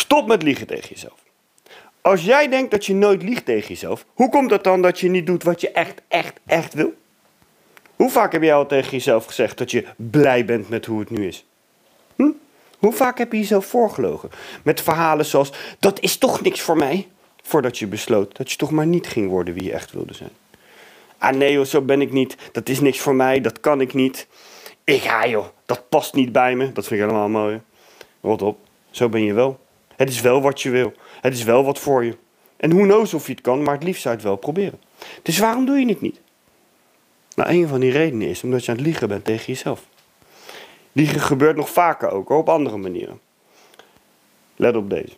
Stop 0.00 0.26
met 0.26 0.42
liegen 0.42 0.66
tegen 0.66 0.88
jezelf. 0.88 1.24
Als 2.00 2.24
jij 2.24 2.48
denkt 2.48 2.70
dat 2.70 2.86
je 2.86 2.94
nooit 2.94 3.22
liegt 3.22 3.44
tegen 3.44 3.68
jezelf, 3.68 4.04
hoe 4.14 4.28
komt 4.28 4.50
het 4.50 4.64
dan 4.64 4.82
dat 4.82 5.00
je 5.00 5.08
niet 5.08 5.26
doet 5.26 5.42
wat 5.42 5.60
je 5.60 5.70
echt, 5.70 6.00
echt, 6.08 6.32
echt 6.46 6.74
wil? 6.74 6.94
Hoe 7.96 8.10
vaak 8.10 8.32
heb 8.32 8.42
jij 8.42 8.54
al 8.54 8.66
tegen 8.66 8.90
jezelf 8.90 9.24
gezegd 9.24 9.58
dat 9.58 9.70
je 9.70 9.84
blij 9.96 10.44
bent 10.44 10.68
met 10.68 10.86
hoe 10.86 11.00
het 11.00 11.10
nu 11.10 11.26
is? 11.26 11.46
Hm? 12.16 12.30
Hoe 12.78 12.92
vaak 12.92 13.18
heb 13.18 13.32
je 13.32 13.38
jezelf 13.38 13.66
voorgelogen? 13.66 14.30
Met 14.62 14.80
verhalen 14.80 15.24
zoals: 15.24 15.52
dat 15.78 16.00
is 16.00 16.18
toch 16.18 16.40
niks 16.40 16.60
voor 16.60 16.76
mij. 16.76 17.08
Voordat 17.42 17.78
je 17.78 17.86
besloot 17.86 18.36
dat 18.36 18.50
je 18.50 18.56
toch 18.56 18.70
maar 18.70 18.86
niet 18.86 19.06
ging 19.06 19.28
worden 19.28 19.54
wie 19.54 19.64
je 19.64 19.72
echt 19.72 19.92
wilde 19.92 20.14
zijn. 20.14 20.32
Ah 21.18 21.34
nee 21.36 21.52
joh, 21.52 21.64
zo 21.64 21.80
ben 21.80 22.00
ik 22.00 22.12
niet. 22.12 22.36
Dat 22.52 22.68
is 22.68 22.80
niks 22.80 22.98
voor 22.98 23.14
mij, 23.14 23.40
dat 23.40 23.60
kan 23.60 23.80
ik 23.80 23.94
niet. 23.94 24.26
Ik 24.84 25.02
ga 25.02 25.26
joh, 25.26 25.46
dat 25.66 25.88
past 25.88 26.14
niet 26.14 26.32
bij 26.32 26.54
me. 26.54 26.72
Dat 26.72 26.86
vind 26.86 27.00
ik 27.00 27.06
helemaal 27.06 27.28
mooi. 27.28 27.60
Rot 28.20 28.42
op, 28.42 28.58
zo 28.90 29.08
ben 29.08 29.24
je 29.24 29.32
wel. 29.32 29.58
Het 30.00 30.08
is 30.08 30.20
wel 30.20 30.42
wat 30.42 30.62
je 30.62 30.70
wil. 30.70 30.92
Het 31.20 31.34
is 31.34 31.42
wel 31.42 31.64
wat 31.64 31.78
voor 31.78 32.04
je. 32.04 32.16
En 32.56 32.70
hoe 32.70 32.82
knows 32.82 33.14
of 33.14 33.26
je 33.26 33.32
het 33.32 33.40
kan, 33.40 33.62
maar 33.62 33.74
het 33.74 33.82
liefst 33.82 34.02
zou 34.02 34.14
je 34.14 34.20
het 34.20 34.30
wel 34.30 34.38
proberen. 34.38 34.80
Dus 35.22 35.38
waarom 35.38 35.64
doe 35.66 35.78
je 35.78 35.88
het 35.88 36.00
niet? 36.00 36.20
Nou, 37.34 37.50
een 37.50 37.68
van 37.68 37.80
die 37.80 37.90
redenen 37.90 38.28
is 38.28 38.42
omdat 38.42 38.64
je 38.64 38.70
aan 38.70 38.76
het 38.76 38.86
liegen 38.86 39.08
bent 39.08 39.24
tegen 39.24 39.46
jezelf. 39.46 39.86
Liegen 40.92 41.20
gebeurt 41.20 41.56
nog 41.56 41.70
vaker 41.70 42.10
ook, 42.10 42.30
op 42.30 42.48
andere 42.48 42.76
manieren. 42.76 43.20
Let 44.56 44.76
op 44.76 44.90
deze. 44.90 45.14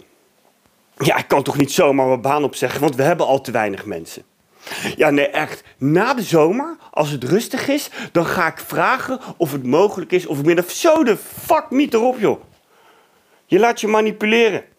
Ja, 0.96 1.16
ik 1.16 1.28
kan 1.28 1.42
toch 1.42 1.56
niet 1.56 1.72
zomaar 1.72 2.06
mijn 2.06 2.20
baan 2.20 2.44
opzeggen, 2.44 2.80
want 2.80 2.96
we 2.96 3.02
hebben 3.02 3.26
al 3.26 3.40
te 3.40 3.50
weinig 3.50 3.86
mensen. 3.86 4.22
Ja, 4.96 5.10
nee, 5.10 5.28
echt. 5.28 5.64
Na 5.78 6.14
de 6.14 6.22
zomer, 6.22 6.76
als 6.90 7.10
het 7.10 7.24
rustig 7.24 7.68
is, 7.68 7.90
dan 8.12 8.26
ga 8.26 8.46
ik 8.46 8.58
vragen 8.58 9.20
of 9.36 9.52
het 9.52 9.66
mogelijk 9.66 10.12
is 10.12 10.26
of 10.26 10.42
ik 10.42 10.70
zo 10.70 11.04
de 11.04 11.16
fuck 11.16 11.66
niet 11.70 11.94
erop, 11.94 12.18
joh. 12.18 12.40
Je 13.46 13.58
laat 13.58 13.80
je 13.80 13.86
manipuleren. 13.86 14.70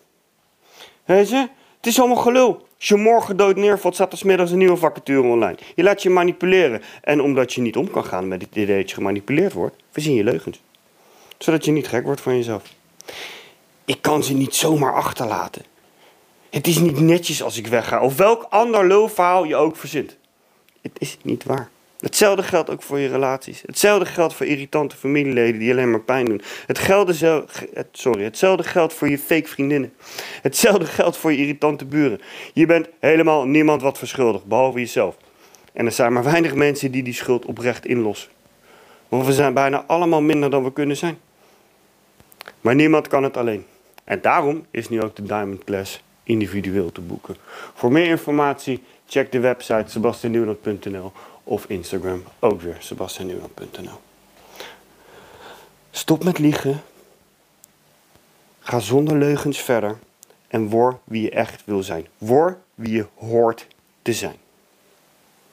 Weet? 1.05 1.29
Het 1.29 1.91
is 1.91 1.99
allemaal 1.99 2.23
gelul. 2.23 2.67
Als 2.77 2.87
je 2.87 2.95
morgen 2.95 3.37
dood 3.37 3.55
neervalt, 3.55 3.93
staat 3.93 4.11
er 4.11 4.17
smiddags 4.17 4.51
een 4.51 4.57
nieuwe 4.57 4.77
vacature 4.77 5.27
online. 5.27 5.57
Je 5.75 5.83
laat 5.83 6.03
je 6.03 6.09
manipuleren. 6.09 6.81
En 7.01 7.21
omdat 7.21 7.53
je 7.53 7.61
niet 7.61 7.77
om 7.77 7.91
kan 7.91 8.05
gaan 8.05 8.27
met 8.27 8.41
het 8.41 8.55
idee 8.55 8.77
dat 8.77 8.89
je 8.89 8.95
gemanipuleerd 8.95 9.53
wordt, 9.53 9.75
verzin 9.91 10.13
je 10.13 10.23
leugens. 10.23 10.61
Zodat 11.37 11.65
je 11.65 11.71
niet 11.71 11.87
gek 11.87 12.03
wordt 12.03 12.21
van 12.21 12.35
jezelf. 12.35 12.63
Ik 13.85 14.01
kan 14.01 14.23
ze 14.23 14.33
niet 14.33 14.55
zomaar 14.55 14.93
achterlaten. 14.93 15.65
Het 16.49 16.67
is 16.67 16.79
niet 16.79 16.99
netjes 16.99 17.43
als 17.43 17.57
ik 17.57 17.67
wegga. 17.67 18.01
Of 18.01 18.17
welk 18.17 18.45
ander 18.49 18.87
lulverhaal 18.87 19.43
je 19.43 19.55
ook 19.55 19.75
verzint. 19.75 20.17
Het 20.81 20.91
is 20.97 21.17
niet 21.21 21.43
waar. 21.43 21.69
Hetzelfde 22.03 22.43
geldt 22.43 22.69
ook 22.69 22.81
voor 22.81 22.99
je 22.99 23.07
relaties. 23.07 23.61
Hetzelfde 23.65 24.05
geldt 24.05 24.33
voor 24.33 24.45
irritante 24.45 24.95
familieleden 24.95 25.59
die 25.59 25.71
alleen 25.71 25.91
maar 25.91 26.01
pijn 26.01 26.25
doen. 26.25 26.41
Het 26.65 26.79
geldt, 26.79 27.23
sorry, 27.91 28.23
hetzelfde 28.23 28.63
geldt 28.63 28.93
voor 28.93 29.09
je 29.09 29.17
fake 29.17 29.47
vriendinnen. 29.47 29.93
Hetzelfde 30.41 30.85
geldt 30.85 31.17
voor 31.17 31.31
je 31.31 31.37
irritante 31.37 31.85
buren. 31.85 32.21
Je 32.53 32.65
bent 32.65 32.87
helemaal 32.99 33.45
niemand 33.45 33.81
wat 33.81 33.97
verschuldigd, 33.97 34.45
behalve 34.45 34.79
jezelf. 34.79 35.17
En 35.73 35.85
er 35.85 35.91
zijn 35.91 36.13
maar 36.13 36.23
weinig 36.23 36.55
mensen 36.55 36.91
die 36.91 37.03
die 37.03 37.13
schuld 37.13 37.45
oprecht 37.45 37.85
inlossen. 37.85 38.31
Want 39.07 39.25
we 39.25 39.33
zijn 39.33 39.53
bijna 39.53 39.83
allemaal 39.87 40.21
minder 40.21 40.49
dan 40.49 40.63
we 40.63 40.73
kunnen 40.73 40.97
zijn. 40.97 41.17
Maar 42.61 42.75
niemand 42.75 43.07
kan 43.07 43.23
het 43.23 43.37
alleen. 43.37 43.65
En 44.03 44.21
daarom 44.21 44.65
is 44.71 44.89
nu 44.89 45.01
ook 45.01 45.15
de 45.15 45.23
Diamond 45.23 45.63
Class 45.63 46.03
individueel 46.23 46.91
te 46.91 47.01
boeken. 47.01 47.35
Voor 47.73 47.91
meer 47.91 48.07
informatie 48.07 48.83
check 49.07 49.31
de 49.31 49.39
website 49.39 49.83
sebastiannieuwland.nl 49.87 51.11
of 51.43 51.65
Instagram 51.67 52.23
ook 52.39 52.61
weer 52.61 52.77
sebastiannieuwland.nl. 52.79 53.99
Stop 55.91 56.23
met 56.23 56.39
liegen. 56.39 56.81
Ga 58.59 58.79
zonder 58.79 59.17
leugens 59.17 59.61
verder 59.61 59.97
en 60.47 60.69
word 60.69 60.97
wie 61.03 61.21
je 61.21 61.29
echt 61.29 61.61
wil 61.65 61.83
zijn. 61.83 62.07
Word 62.17 62.57
wie 62.75 62.93
je 62.93 63.05
hoort 63.15 63.67
te 64.01 64.13
zijn. 64.13 64.35